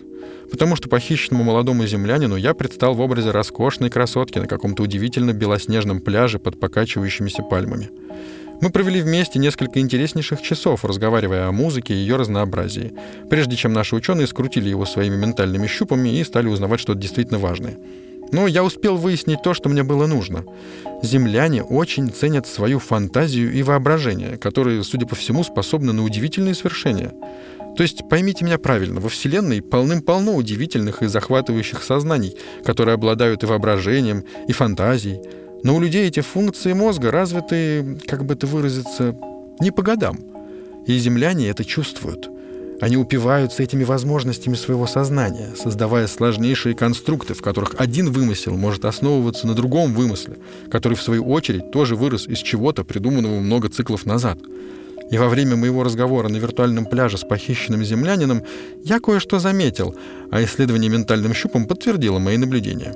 Потому 0.50 0.76
что 0.76 0.90
похищенному 0.90 1.44
молодому 1.44 1.86
землянину 1.86 2.38
я 2.38 2.54
предстал 2.54 2.94
в 2.96 3.02
образе 3.02 3.32
роскошной 3.32 3.90
красотки 3.90 4.40
на 4.40 4.48
каком-то 4.48 4.82
удивительно 4.84 5.34
белоснежном 5.34 6.02
пляже 6.02 6.40
под 6.40 6.60
покачивающимися 6.60 7.44
пальмами. 7.44 7.90
Мы 8.60 8.72
провели 8.72 9.02
вместе 9.02 9.38
несколько 9.38 9.80
интереснейших 9.80 10.42
часов, 10.42 10.84
разговаривая 10.84 11.48
о 11.48 11.52
музыке 11.52 11.94
и 11.94 11.98
ее 11.98 12.16
разнообразии, 12.16 12.94
прежде 13.30 13.56
чем 13.56 13.74
наши 13.74 13.96
ученые 13.96 14.26
скрутили 14.26 14.70
его 14.70 14.86
своими 14.86 15.16
ментальными 15.16 15.68
щупами 15.68 16.18
и 16.18 16.24
стали 16.24 16.48
узнавать 16.48 16.80
что-то 16.80 17.00
действительно 17.00 17.38
важное. 17.38 17.78
Но 18.32 18.48
я 18.48 18.64
успел 18.64 18.98
выяснить 18.98 19.42
то, 19.42 19.54
что 19.54 19.70
мне 19.70 19.84
было 19.84 20.06
нужно. 20.06 20.44
Земляне 21.02 21.64
очень 21.64 22.10
ценят 22.10 22.48
свою 22.48 22.80
фантазию 22.80 23.54
и 23.54 23.64
воображение, 23.64 24.38
которые, 24.38 24.84
судя 24.84 25.06
по 25.06 25.16
всему, 25.16 25.44
способны 25.44 25.94
на 25.94 26.04
удивительные 26.04 26.56
свершения. 26.56 27.14
То 27.76 27.84
есть, 27.84 28.10
поймите 28.10 28.44
меня 28.44 28.58
правильно, 28.58 29.00
во 29.00 29.10
Вселенной 29.10 29.62
полным-полно 29.62 30.36
удивительных 30.36 31.04
и 31.04 31.08
захватывающих 31.08 31.84
сознаний, 31.84 32.36
которые 32.64 32.96
обладают 32.96 33.44
и 33.44 33.46
воображением, 33.46 34.24
и 34.48 34.52
фантазией. 34.52 35.22
Но 35.64 35.76
у 35.76 35.80
людей 35.80 36.08
эти 36.08 36.22
функции 36.22 36.74
мозга 36.74 37.12
развиты, 37.12 38.00
как 38.08 38.26
бы 38.26 38.34
это 38.34 38.48
выразиться, 38.48 39.16
не 39.60 39.72
по 39.72 39.84
годам. 39.84 40.18
И 40.88 40.98
земляне 40.98 41.50
это 41.50 41.64
чувствуют– 41.64 42.30
они 42.80 42.98
упиваются 42.98 43.64
этими 43.64 43.84
возможностями 43.84 44.56
своего 44.56 44.86
сознания, 44.86 45.50
создавая 45.56 46.08
сложнейшие 46.08 46.76
конструкты, 46.76 47.34
в 47.34 47.42
которых 47.42 47.76
один 47.78 48.12
вымысел 48.12 48.56
может 48.56 48.86
основываться 48.86 49.48
на 49.48 49.56
другом 49.56 49.94
вымысле, 49.94 50.38
который, 50.70 50.94
в 50.94 51.02
свою 51.02 51.26
очередь, 51.26 51.72
тоже 51.72 51.96
вырос 51.96 52.28
из 52.28 52.40
чего-то, 52.40 52.84
придуманного 52.84 53.40
много 53.40 53.70
циклов 53.70 54.06
назад. 54.06 54.38
И 55.10 55.18
во 55.18 55.30
время 55.30 55.56
моего 55.56 55.84
разговора 55.84 56.28
на 56.28 56.38
виртуальном 56.38 56.86
пляже 56.86 57.18
с 57.18 57.24
похищенным 57.24 57.84
землянином 57.84 58.44
я 58.84 59.00
кое-что 59.00 59.40
заметил, 59.40 59.96
а 60.32 60.44
исследование 60.44 60.92
ментальным 60.92 61.34
щупом 61.34 61.66
подтвердило 61.66 62.20
мои 62.20 62.38
наблюдения. 62.38 62.94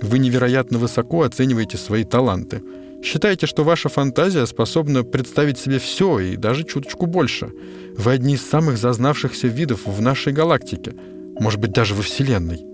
Вы 0.00 0.20
невероятно 0.20 0.78
высоко 0.78 1.22
оцениваете 1.22 1.76
свои 1.76 2.04
таланты. 2.04 2.62
Считаете, 3.02 3.46
что 3.46 3.64
ваша 3.64 3.88
фантазия 3.88 4.46
способна 4.46 5.04
представить 5.04 5.58
себе 5.58 5.78
все 5.78 6.18
и 6.18 6.36
даже 6.36 6.64
чуточку 6.64 7.06
больше— 7.06 7.50
вы 7.98 8.12
одни 8.12 8.34
из 8.34 8.48
самых 8.48 8.78
зазнавшихся 8.78 9.48
видов 9.48 9.80
в 9.84 10.00
нашей 10.00 10.32
галактике, 10.32 10.94
может 11.40 11.58
быть, 11.58 11.72
даже 11.72 11.94
во 11.94 12.02
Вселенной. 12.02 12.64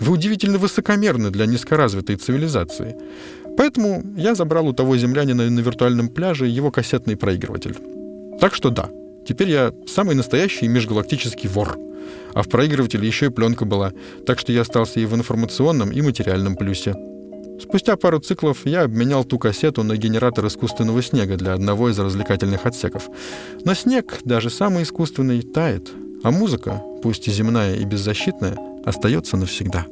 Вы 0.00 0.12
удивительно 0.12 0.58
высокомерны 0.58 1.30
для 1.30 1.46
низкоразвитой 1.46 2.16
цивилизации. 2.16 2.96
Поэтому 3.56 4.02
я 4.16 4.34
забрал 4.34 4.66
у 4.66 4.72
того 4.72 4.96
землянина 4.96 5.48
на 5.48 5.60
виртуальном 5.60 6.08
пляже 6.08 6.48
его 6.48 6.72
кассетный 6.72 7.16
проигрыватель. 7.16 7.76
Так 8.40 8.54
что 8.54 8.70
да, 8.70 8.88
теперь 9.24 9.50
я 9.50 9.72
самый 9.86 10.16
настоящий 10.16 10.66
межгалактический 10.66 11.48
вор. 11.48 11.78
А 12.34 12.42
в 12.42 12.48
проигрывателе 12.48 13.06
еще 13.06 13.26
и 13.26 13.30
пленка 13.30 13.64
была, 13.64 13.92
так 14.26 14.40
что 14.40 14.50
я 14.50 14.62
остался 14.62 14.98
и 14.98 15.04
в 15.04 15.14
информационном, 15.14 15.92
и 15.92 16.02
материальном 16.02 16.56
плюсе. 16.56 16.96
Спустя 17.60 17.96
пару 17.96 18.18
циклов 18.20 18.66
я 18.66 18.82
обменял 18.82 19.24
ту 19.24 19.38
кассету 19.38 19.82
на 19.82 19.96
генератор 19.96 20.46
искусственного 20.46 21.02
снега 21.02 21.36
для 21.36 21.54
одного 21.54 21.90
из 21.90 21.98
развлекательных 21.98 22.66
отсеков. 22.66 23.08
Но 23.64 23.74
снег, 23.74 24.20
даже 24.24 24.50
самый 24.50 24.82
искусственный, 24.82 25.42
тает, 25.42 25.90
а 26.22 26.30
музыка, 26.30 26.82
пусть 27.02 27.28
и 27.28 27.30
земная 27.30 27.76
и 27.76 27.84
беззащитная, 27.84 28.56
остается 28.84 29.36
навсегда. 29.36 29.86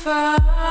far. 0.00 0.69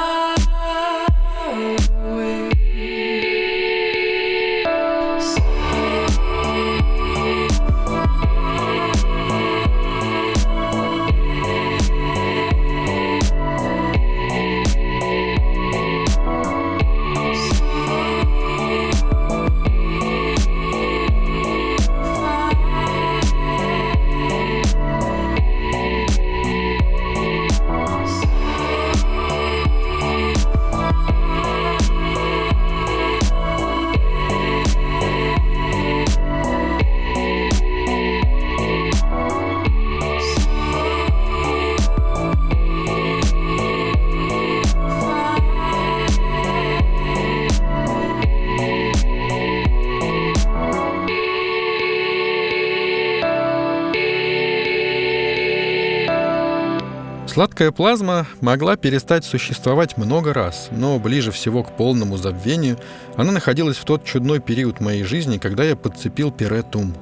Сладкая 57.40 57.72
плазма 57.72 58.28
могла 58.42 58.76
перестать 58.76 59.24
существовать 59.24 59.96
много 59.96 60.34
раз, 60.34 60.68
но 60.72 61.00
ближе 61.00 61.32
всего 61.32 61.64
к 61.64 61.78
полному 61.78 62.18
забвению 62.18 62.78
она 63.16 63.32
находилась 63.32 63.78
в 63.78 63.86
тот 63.86 64.04
чудной 64.04 64.42
период 64.42 64.82
моей 64.82 65.06
жизни, 65.06 65.38
когда 65.38 65.64
я 65.64 65.78
подцепил 65.78 66.34
пиретум. 66.34 66.94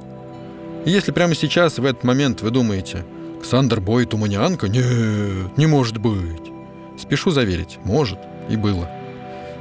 И 0.85 0.91
если 0.91 1.11
прямо 1.11 1.33
сейчас, 1.33 1.79
в 1.79 1.85
этот 1.85 2.03
момент, 2.03 2.43
вы 2.43 2.51
думаете, 2.51 3.03
«Ксандр 3.41 3.79
Бой 3.81 4.05
туманянка? 4.05 4.67
Нет, 4.67 5.57
не 5.57 5.65
может 5.65 5.97
быть!» 5.97 6.51
Спешу 6.99 7.31
заверить, 7.31 7.79
может 7.83 8.19
и 8.47 8.57
было. 8.57 8.87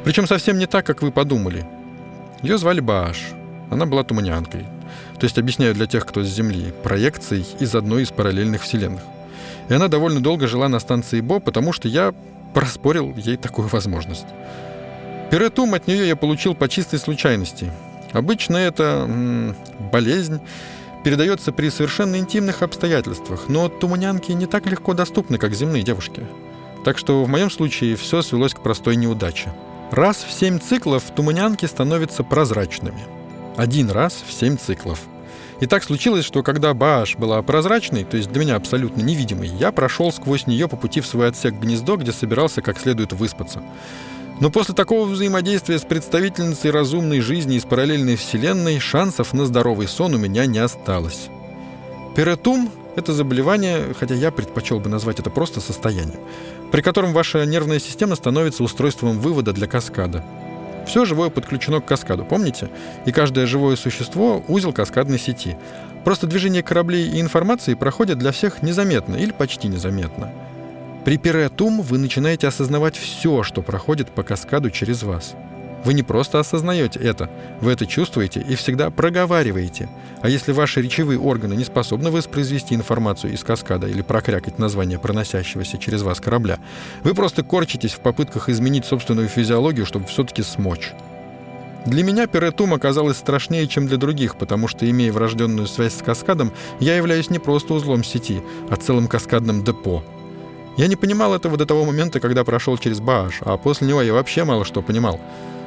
Причем 0.05 0.27
совсем 0.27 0.59
не 0.59 0.67
так, 0.67 0.85
как 0.85 1.01
вы 1.01 1.11
подумали. 1.11 1.67
Ее 2.43 2.59
звали 2.59 2.81
Бааш. 2.81 3.29
Она 3.71 3.87
была 3.87 4.05
туманянкой. 4.05 4.67
То 5.19 5.25
есть, 5.25 5.39
объясняю 5.39 5.73
для 5.73 5.87
тех, 5.87 6.05
кто 6.05 6.23
с 6.23 6.27
Земли, 6.27 6.75
проекцией 6.83 7.47
из 7.61 7.75
одной 7.75 8.03
из 8.03 8.11
параллельных 8.11 8.61
вселенных. 8.61 9.01
И 9.69 9.75
она 9.75 9.89
довольно 9.89 10.21
долго 10.21 10.47
жила 10.47 10.69
на 10.69 10.79
станции 10.79 11.21
Бо, 11.21 11.41
потому 11.41 11.73
что 11.73 11.89
я 11.89 12.15
проспорил 12.55 13.15
ей 13.17 13.37
такую 13.37 13.69
возможность. 13.69 14.27
Пиретум 15.31 15.75
от 15.75 15.87
нее 15.87 16.07
я 16.07 16.17
получил 16.17 16.55
по 16.55 16.69
чистой 16.69 16.99
случайности. 16.99 17.73
Обычно 18.13 18.57
это 18.57 19.05
м- 19.09 19.57
болезнь 19.93 20.41
передается 21.05 21.53
при 21.53 21.69
совершенно 21.69 22.17
интимных 22.17 22.63
обстоятельствах, 22.63 23.49
но 23.49 23.69
туманянки 23.69 24.33
не 24.33 24.47
так 24.47 24.67
легко 24.67 24.95
доступны, 24.95 25.39
как 25.39 25.55
земные 25.55 25.83
девушки. 25.83 26.27
Так 26.85 26.99
что 26.99 27.25
в 27.25 27.29
моем 27.29 27.51
случае 27.51 27.97
все 27.97 28.23
свелось 28.23 28.55
к 28.55 28.63
простой 28.63 28.97
неудаче. 28.97 29.53
Раз 29.91 30.25
в 30.25 30.33
семь 30.33 30.59
циклов 30.59 31.05
туманянки 31.15 31.67
становятся 31.67 32.23
прозрачными. 32.25 33.01
Один 33.57 33.91
раз 33.91 34.23
в 34.27 34.33
семь 34.33 34.57
циклов– 34.57 35.01
и 35.61 35.67
так 35.67 35.83
случилось, 35.83 36.25
что 36.25 36.43
когда 36.43 36.75
Бааш 36.75 37.17
была 37.17 37.41
прозрачной, 37.43 38.05
то 38.05 38.17
есть 38.17 38.31
для 38.31 38.43
меня 38.43 38.57
абсолютно 38.57 39.01
невидимой, 39.01 39.49
я 39.49 39.73
прошел 39.73 40.13
сквозь 40.13 40.47
нее 40.47 40.69
по 40.69 40.77
пути 40.77 41.01
в 41.01 41.07
свой 41.07 41.29
отсек 41.29 41.55
гнездо, 41.55 41.97
где 41.97 42.13
собирался 42.13 42.61
как 42.61 42.79
следует 42.79 43.13
выспаться. 43.13 43.63
Но 44.39 44.51
после 44.51 44.75
такого 44.75 45.09
взаимодействия 45.09 45.79
с 45.79 45.83
представительницей 45.83 46.71
разумной 46.71 47.21
жизни 47.21 47.57
из 47.57 47.65
параллельной 47.65 48.17
вселенной 48.17 48.79
шансов 48.81 49.33
на 49.33 49.47
здоровый 49.47 49.89
сон 49.89 50.15
у 50.15 50.19
меня 50.19 50.45
не 50.45 50.59
осталось. 50.59 51.29
Перетум– 52.15 52.71
это 52.97 53.15
заболевание, 53.15 53.95
хотя 53.99 54.15
я 54.15 54.31
предпочел 54.31 54.79
бы 54.79 54.91
назвать 54.91 55.21
это 55.21 55.31
просто 55.31 55.63
состоянием, 55.63 56.21
при 56.71 56.83
котором 56.83 57.15
ваша 57.15 57.47
нервная 57.47 57.79
система 57.79 58.15
становится 58.15 58.63
устройством 58.63 59.19
вывода 59.19 59.55
для 59.55 59.67
каскада– 59.67 60.23
все 60.87 61.05
живое 61.05 61.31
подключено 61.31 61.81
к 61.81 61.85
каскаду, 61.85 62.25
помните? 62.25 62.69
И 63.05 63.13
каждое 63.13 63.47
живое 63.47 63.77
существо— 63.77 64.43
узел 64.49 64.73
каскадной 64.73 65.19
сети. 65.19 65.57
Просто 66.05 66.27
движение 66.27 66.63
кораблей 66.63 67.09
и 67.09 67.21
информации 67.21 67.75
проходит 67.75 68.19
для 68.19 68.33
всех 68.33 68.63
незаметно 68.63 69.17
или 69.17 69.33
почти 69.33 69.69
незаметно. 69.69 70.31
При 71.05 71.19
переатум 71.19 71.83
вы 71.83 71.99
начинаете 71.99 72.49
осознавать 72.49 72.97
все, 72.97 73.43
что 73.43 73.63
проходит 73.63 74.09
по 74.11 74.23
каскаду 74.23 74.71
через 74.71 75.03
вас— 75.03 75.35
вы 75.87 75.95
не 75.95 76.03
просто 76.03 76.41
осознаете 76.41 76.99
это, 76.99 77.31
вы 77.61 77.71
это 77.71 77.87
чувствуете 77.87 78.41
и 78.41 78.57
всегда 78.57 78.91
проговариваете. 78.91 79.89
А 80.21 80.29
если 80.29 80.51
ваши 80.51 80.83
речевые 80.83 81.21
органы 81.21 81.55
не 81.55 81.65
способны 81.65 82.11
воспроизвести 82.11 82.75
информацию 82.75 83.33
из 83.33 83.45
каскада 83.45 83.87
или 83.87 84.03
прокрякать 84.03 84.59
название 84.59 84.99
проносящегося 84.99 85.79
через 85.79 86.03
вас 86.03 86.21
корабля, 86.21 86.59
вы 87.05 87.15
просто 87.15 87.45
корчитесь 87.45 87.93
в 87.93 88.01
попытках 88.01 88.49
изменить 88.49 88.85
собственную 88.85 89.29
физиологию, 89.29 89.87
чтобы 89.87 90.07
все-таки 90.07 90.43
смочь. 90.43 90.93
Для 91.85 92.03
меня 92.03 92.27
Перетум 92.27 92.75
оказалось 92.75 93.19
страшнее, 93.19 93.69
чем 93.69 93.87
для 93.87 93.97
других, 93.97 94.35
потому 94.35 94.67
что, 94.67 94.91
имея 94.91 95.13
врожденную 95.13 95.69
связь 95.69 95.95
с 95.95 96.03
каскадом, 96.03 96.53
я 96.81 96.97
являюсь 96.97 97.31
не 97.31 97.39
просто 97.39 97.75
узлом 97.75 98.03
сети, 98.03 98.43
а 98.71 98.75
целым 98.75 99.07
каскадным 99.07 99.63
депо. 99.63 100.03
Я 100.77 100.89
не 100.89 100.97
понимал 100.97 101.33
этого 101.33 101.57
до 101.57 101.65
того 101.65 101.85
момента, 101.85 102.19
когда 102.19 102.43
прошел 102.43 102.77
через 102.77 102.99
Бааш, 102.99 103.43
а 103.43 103.57
после 103.57 103.87
него 103.87 104.03
я 104.03 104.13
вообще 104.13 104.43
мало 104.43 104.65
что 104.65 104.83
понимал. 104.83 105.21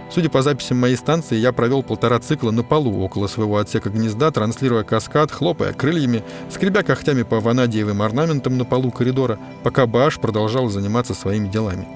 Судя 0.09 0.29
по 0.29 0.41
записям 0.41 0.79
моей 0.79 0.95
станции, 0.95 1.37
я 1.37 1.51
провел 1.51 1.83
полтора 1.83 2.19
цикла 2.19 2.49
на 2.49 2.63
полу 2.63 3.03
около 3.03 3.27
своего 3.27 3.57
отсека 3.57 3.89
гнезда, 3.89 4.31
транслируя 4.31 4.83
каскад, 4.83 5.31
хлопая 5.31 5.71
крыльями, 5.73 6.23
скребя 6.49 6.81
когтями 6.81 7.21
по 7.21 7.39
ванадиевым 7.39 8.01
орнаментам 8.01 8.57
на 8.57 8.65
полу 8.65 8.89
коридора, 8.91 9.37
пока 9.61 9.85
Баш 9.85 10.19
продолжал 10.19 10.69
заниматься 10.69 11.13
своими 11.13 11.47
делами. 11.47 11.87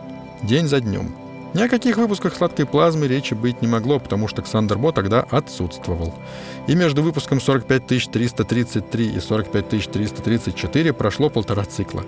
День 0.44 0.68
за 0.68 0.80
днем. 0.80 1.16
Ни 1.56 1.62
о 1.62 1.70
каких 1.70 1.98
выпусках 1.98 2.36
сладкой 2.36 2.66
плазмы 2.66 3.08
речи 3.08 3.34
быть 3.34 3.62
не 3.62 3.68
могло, 3.68 4.00
потому 4.00 4.28
что 4.28 4.42
Ксандер 4.42 4.78
Бо 4.78 4.92
тогда 4.92 5.22
отсутствовал. 5.22 6.14
И 6.68 6.76
между 6.76 7.04
выпуском 7.04 7.40
45333 7.40 9.08
и 9.08 9.20
45334 9.20 10.94
прошло 10.94 11.30
полтора 11.30 11.64
цикла. 11.66 12.04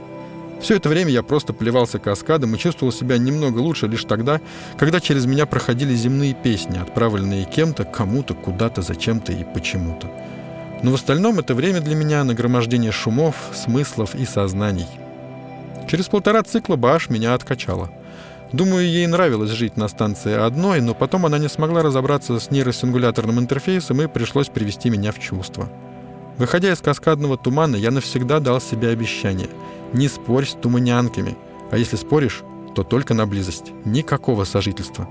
Все 0.61 0.77
это 0.77 0.89
время 0.89 1.11
я 1.11 1.21
просто 1.21 1.53
плевался 1.53 1.99
каскадом 1.99 2.55
и 2.55 2.57
чувствовал 2.57 2.91
себя 2.91 3.17
немного 3.17 3.59
лучше 3.59 3.87
лишь 3.87 4.05
тогда, 4.05 4.41
когда 4.77 4.99
через 4.99 5.25
меня 5.25 5.45
проходили 5.45 5.93
земные 5.93 6.33
песни, 6.33 6.77
отправленные 6.77 7.45
кем-то, 7.45 7.83
кому-то, 7.83 8.33
куда-то, 8.33 8.81
зачем-то 8.81 9.31
и 9.31 9.43
почему-то. 9.43 10.09
Но 10.81 10.91
в 10.91 10.95
остальном 10.95 11.39
это 11.39 11.53
время 11.53 11.81
для 11.81 11.95
меня 11.95 12.23
нагромождение 12.23 12.91
шумов, 12.91 13.35
смыслов 13.53 14.15
и 14.15 14.25
сознаний. 14.25 14.87
Через 15.89 16.07
полтора 16.07 16.41
цикла 16.43 16.75
Баш 16.75 17.09
меня 17.09 17.33
откачала. 17.33 17.91
Думаю, 18.51 18.87
ей 18.87 19.05
нравилось 19.07 19.51
жить 19.51 19.77
на 19.77 19.87
станции 19.87 20.33
одной, 20.33 20.79
но 20.81 20.93
потом 20.93 21.25
она 21.25 21.37
не 21.37 21.49
смогла 21.49 21.83
разобраться 21.83 22.39
с 22.39 22.51
нейросингуляторным 22.51 23.39
интерфейсом 23.39 24.01
и 24.01 24.07
пришлось 24.07 24.47
привести 24.47 24.89
меня 24.89 25.11
в 25.11 25.19
чувство. 25.19 25.69
Выходя 26.37 26.71
из 26.71 26.79
каскадного 26.79 27.37
тумана, 27.37 27.75
я 27.75 27.91
навсегда 27.91 28.39
дал 28.39 28.59
себе 28.61 28.89
обещание— 28.89 29.49
не 29.95 30.07
спорь 30.07 30.45
с 30.45 30.53
туманянками. 30.53 31.37
А 31.71 31.77
если 31.77 31.95
споришь, 31.95 32.43
то 32.75 32.83
только 32.83 33.13
на 33.13 33.25
близость. 33.25 33.71
Никакого 33.85 34.43
сожительства. 34.43 35.07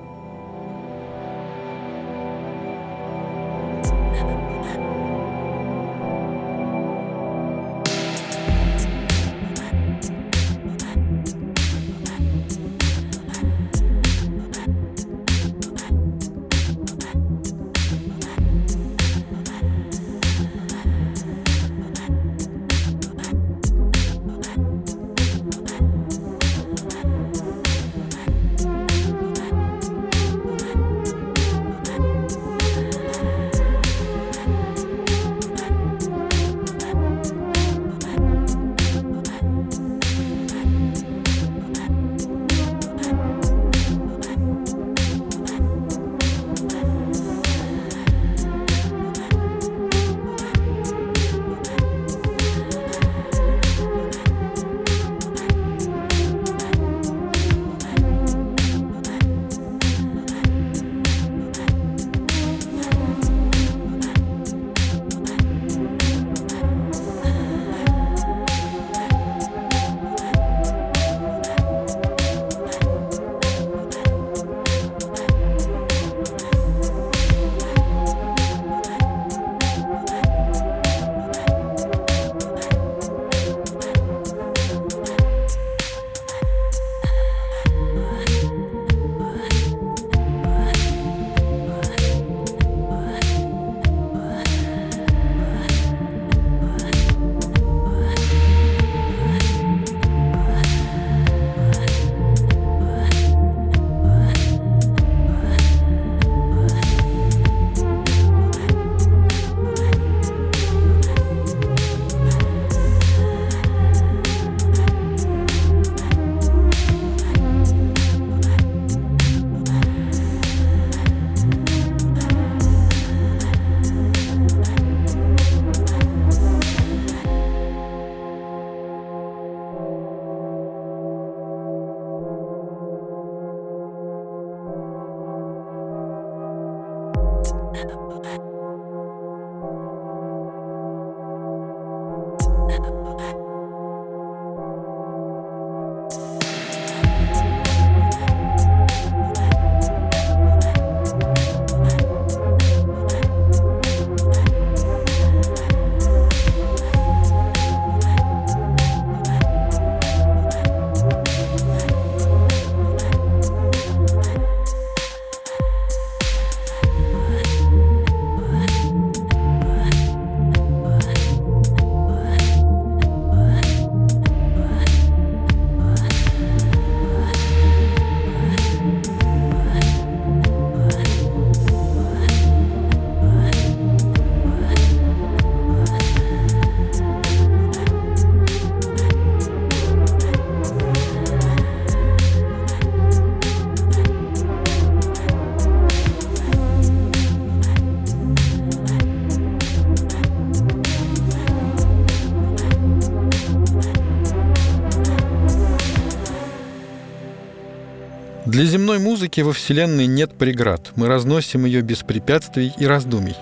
Земной 208.95 209.11
музыки 209.11 209.41
во 209.41 209.53
Вселенной 209.53 210.07
нет 210.07 210.35
преград. 210.35 210.93
Мы 210.95 211.09
разносим 211.09 211.65
ее 211.65 211.81
без 211.81 212.03
препятствий 212.03 212.73
и 212.79 212.87
раздумий. 212.87 213.37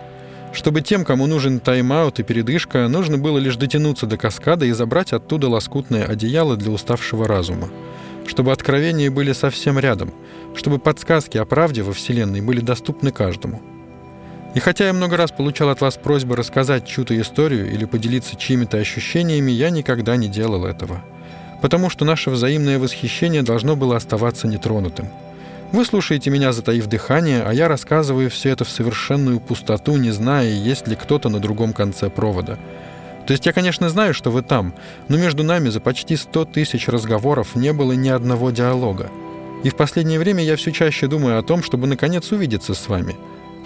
Чтобы 0.54 0.80
тем, 0.80 1.04
кому 1.04 1.26
нужен 1.26 1.60
тайм-аут 1.60 2.20
и 2.20 2.22
передышка, 2.22 2.88
нужно 2.88 3.18
было 3.18 3.38
лишь 3.38 3.56
дотянуться 3.56 4.06
до 4.06 4.16
каскада 4.16 4.64
и 4.64 4.72
забрать 4.72 5.12
оттуда 5.12 5.48
лоскутное 5.48 6.06
одеяло 6.06 6.56
для 6.56 6.70
уставшего 6.70 7.28
разума. 7.28 7.68
Чтобы 8.26 8.52
откровения 8.52 9.10
были 9.10 9.32
совсем 9.32 9.78
рядом. 9.78 10.14
Чтобы 10.54 10.78
подсказки 10.78 11.36
о 11.38 11.44
правде 11.44 11.82
во 11.82 11.92
Вселенной 11.92 12.40
были 12.40 12.60
доступны 12.60 13.10
каждому. 13.10 13.60
И 14.54 14.60
хотя 14.60 14.86
я 14.86 14.92
много 14.92 15.16
раз 15.16 15.32
получал 15.32 15.68
от 15.68 15.80
вас 15.80 15.96
просьбы 15.96 16.36
рассказать 16.36 16.86
чью-то 16.86 17.18
историю 17.20 17.70
или 17.70 17.84
поделиться 17.84 18.36
чьими-то 18.36 18.78
ощущениями, 18.78 19.50
я 19.50 19.70
никогда 19.70 20.16
не 20.16 20.28
делал 20.28 20.64
этого 20.64 21.02
потому 21.62 21.88
что 21.88 22.04
наше 22.04 22.28
взаимное 22.28 22.78
восхищение 22.80 23.42
должно 23.42 23.76
было 23.76 23.96
оставаться 23.96 24.48
нетронутым. 24.48 25.08
Вы 25.72 25.86
слушаете 25.86 26.30
меня, 26.30 26.52
затаив 26.52 26.86
дыхание, 26.86 27.42
а 27.42 27.52
я 27.52 27.66
рассказываю 27.66 28.28
все 28.28 28.50
это 28.50 28.64
в 28.64 28.68
совершенную 28.68 29.40
пустоту, 29.40 29.96
не 29.96 30.10
зная, 30.10 30.50
есть 30.50 30.86
ли 30.86 30.96
кто-то 30.96 31.30
на 31.30 31.40
другом 31.40 31.72
конце 31.72 32.10
провода. 32.10 32.58
То 33.26 33.32
есть 33.32 33.46
я, 33.46 33.52
конечно, 33.52 33.88
знаю, 33.88 34.12
что 34.12 34.30
вы 34.30 34.42
там, 34.42 34.74
но 35.08 35.16
между 35.16 35.44
нами 35.44 35.70
за 35.70 35.80
почти 35.80 36.16
сто 36.16 36.44
тысяч 36.44 36.88
разговоров 36.88 37.54
не 37.54 37.72
было 37.72 37.92
ни 37.92 38.10
одного 38.10 38.50
диалога. 38.50 39.10
И 39.64 39.70
в 39.70 39.76
последнее 39.76 40.18
время 40.18 40.44
я 40.44 40.56
все 40.56 40.72
чаще 40.72 41.06
думаю 41.06 41.38
о 41.38 41.42
том, 41.42 41.62
чтобы 41.62 41.86
наконец 41.86 42.30
увидеться 42.32 42.74
с 42.74 42.88
вами, 42.88 43.16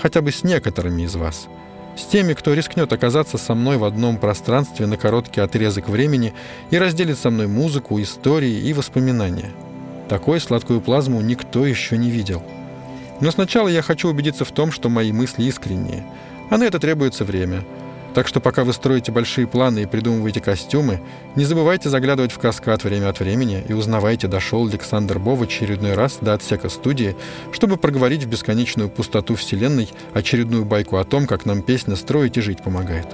хотя 0.01 0.21
бы 0.21 0.31
с 0.31 0.45
некоторыми 0.45 1.03
из 1.03 1.17
вас– 1.17 1.49
с 1.97 2.05
теми, 2.05 2.35
кто 2.35 2.53
рискнет 2.53 2.93
оказаться 2.93 3.39
со 3.39 3.55
мной 3.55 3.79
в 3.79 3.85
одном 3.85 4.19
пространстве 4.19 4.87
на 4.87 4.97
короткий 4.97 5.41
отрезок 5.41 5.89
времени 5.89 6.35
и 6.71 6.79
разделит 6.79 7.19
со 7.19 7.31
мной 7.31 7.47
музыку, 7.47 8.01
истории 8.01 8.61
и 8.61 8.73
воспоминания. 8.75 9.53
Такой 10.09 10.41
сладкую 10.41 10.81
плазму 10.81 11.21
никто 11.21 11.67
еще 11.67 11.99
не 11.99 12.11
видел. 12.11 12.43
Но 13.21 13.31
сначала 13.31 13.69
я 13.69 13.83
хочу 13.83 14.09
убедиться 14.09 14.45
в 14.45 14.53
том, 14.53 14.71
что 14.71 14.89
мои 14.89 15.13
мысли 15.13 15.45
искренние, 15.45 16.05
а 16.51 16.59
на 16.59 16.65
это 16.65 16.79
требуется 16.79 17.25
время– 17.25 17.65
так 18.17 18.29
что 18.29 18.41
пока 18.41 18.65
вы 18.65 18.73
строите 18.73 19.13
большие 19.13 19.47
планы 19.47 19.83
и 19.83 19.87
придумываете 19.87 20.41
костюмы, 20.41 21.03
не 21.35 21.45
забывайте 21.45 21.91
заглядывать 21.91 22.33
в 22.33 22.39
каскад 22.39 22.83
время 22.83 23.11
от 23.11 23.21
времени 23.21 23.63
и 23.69 23.75
узнавайте, 23.75 24.27
дошел 24.27 24.67
Александр 24.67 25.19
Бо 25.19 25.39
очередной 25.39 25.93
раз 25.93 26.17
до 26.23 26.33
отсека 26.33 26.71
студии, 26.71 27.15
чтобы 27.53 27.77
проговорить 27.77 28.25
в 28.25 28.29
бесконечную 28.31 28.89
пустоту 28.89 29.35
Вселенной 29.35 29.91
очередную 30.15 30.65
байку 30.65 30.97
о 30.97 31.05
том, 31.05 31.27
как 31.27 31.45
нам 31.45 31.61
песня 31.61 31.95
строить 31.95 32.39
и 32.39 32.41
жить 32.41 32.63
помогает. 32.63 33.07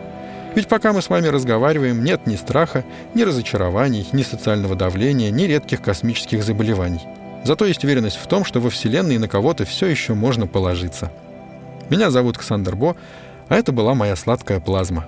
Ведь 0.54 0.68
пока 0.68 0.92
мы 0.92 1.00
с 1.00 1.08
вами 1.08 1.28
разговариваем, 1.28 2.04
нет 2.04 2.26
ни 2.26 2.36
страха, 2.36 2.84
ни 3.14 3.22
разочарований, 3.22 4.06
ни 4.12 4.22
социального 4.22 4.74
давления, 4.76 5.30
ни 5.30 5.44
редких 5.44 5.80
космических 5.80 6.44
заболеваний. 6.44 7.00
Зато 7.44 7.64
есть 7.64 7.84
уверенность 7.84 8.18
в 8.18 8.26
том, 8.26 8.44
что 8.44 8.60
во 8.60 8.70
Вселенной 8.70 9.18
на 9.18 9.28
кого-то 9.28 9.64
все 9.64 9.86
еще 9.86 10.14
можно 10.14 10.46
положиться. 10.46 11.10
Меня 11.88 12.10
зовут 12.10 12.38
Ксандр 12.38 12.76
Бо, 12.76 12.96
а 13.48 13.56
это 13.56 13.72
была 13.72 13.94
моя 13.94 14.14
сладкая 14.14 14.60
плазма. 14.60 15.06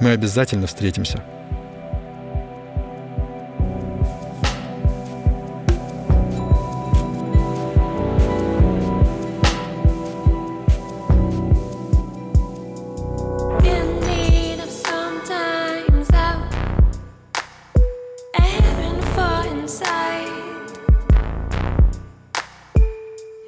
Мы 0.00 0.10
обязательно 0.10 0.66
встретимся. 0.66 1.22
inside. 19.66 20.30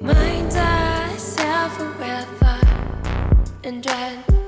Minds 0.01 0.55
are 0.57 1.17
self 1.17 1.79
aware 1.79 2.25
thought 2.39 3.49
and 3.63 3.81
dread. 3.81 4.38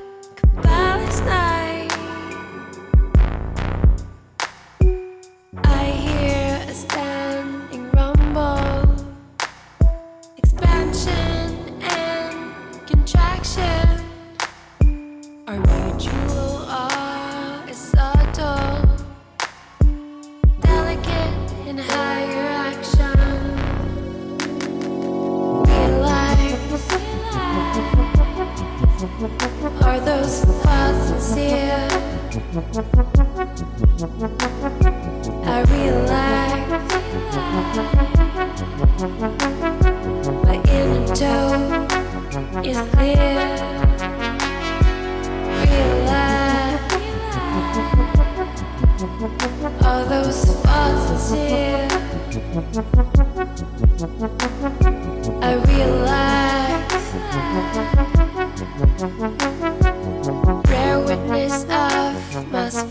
must 62.39 62.90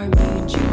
are 0.00 0.08
made 0.08 0.50
you 0.50 0.69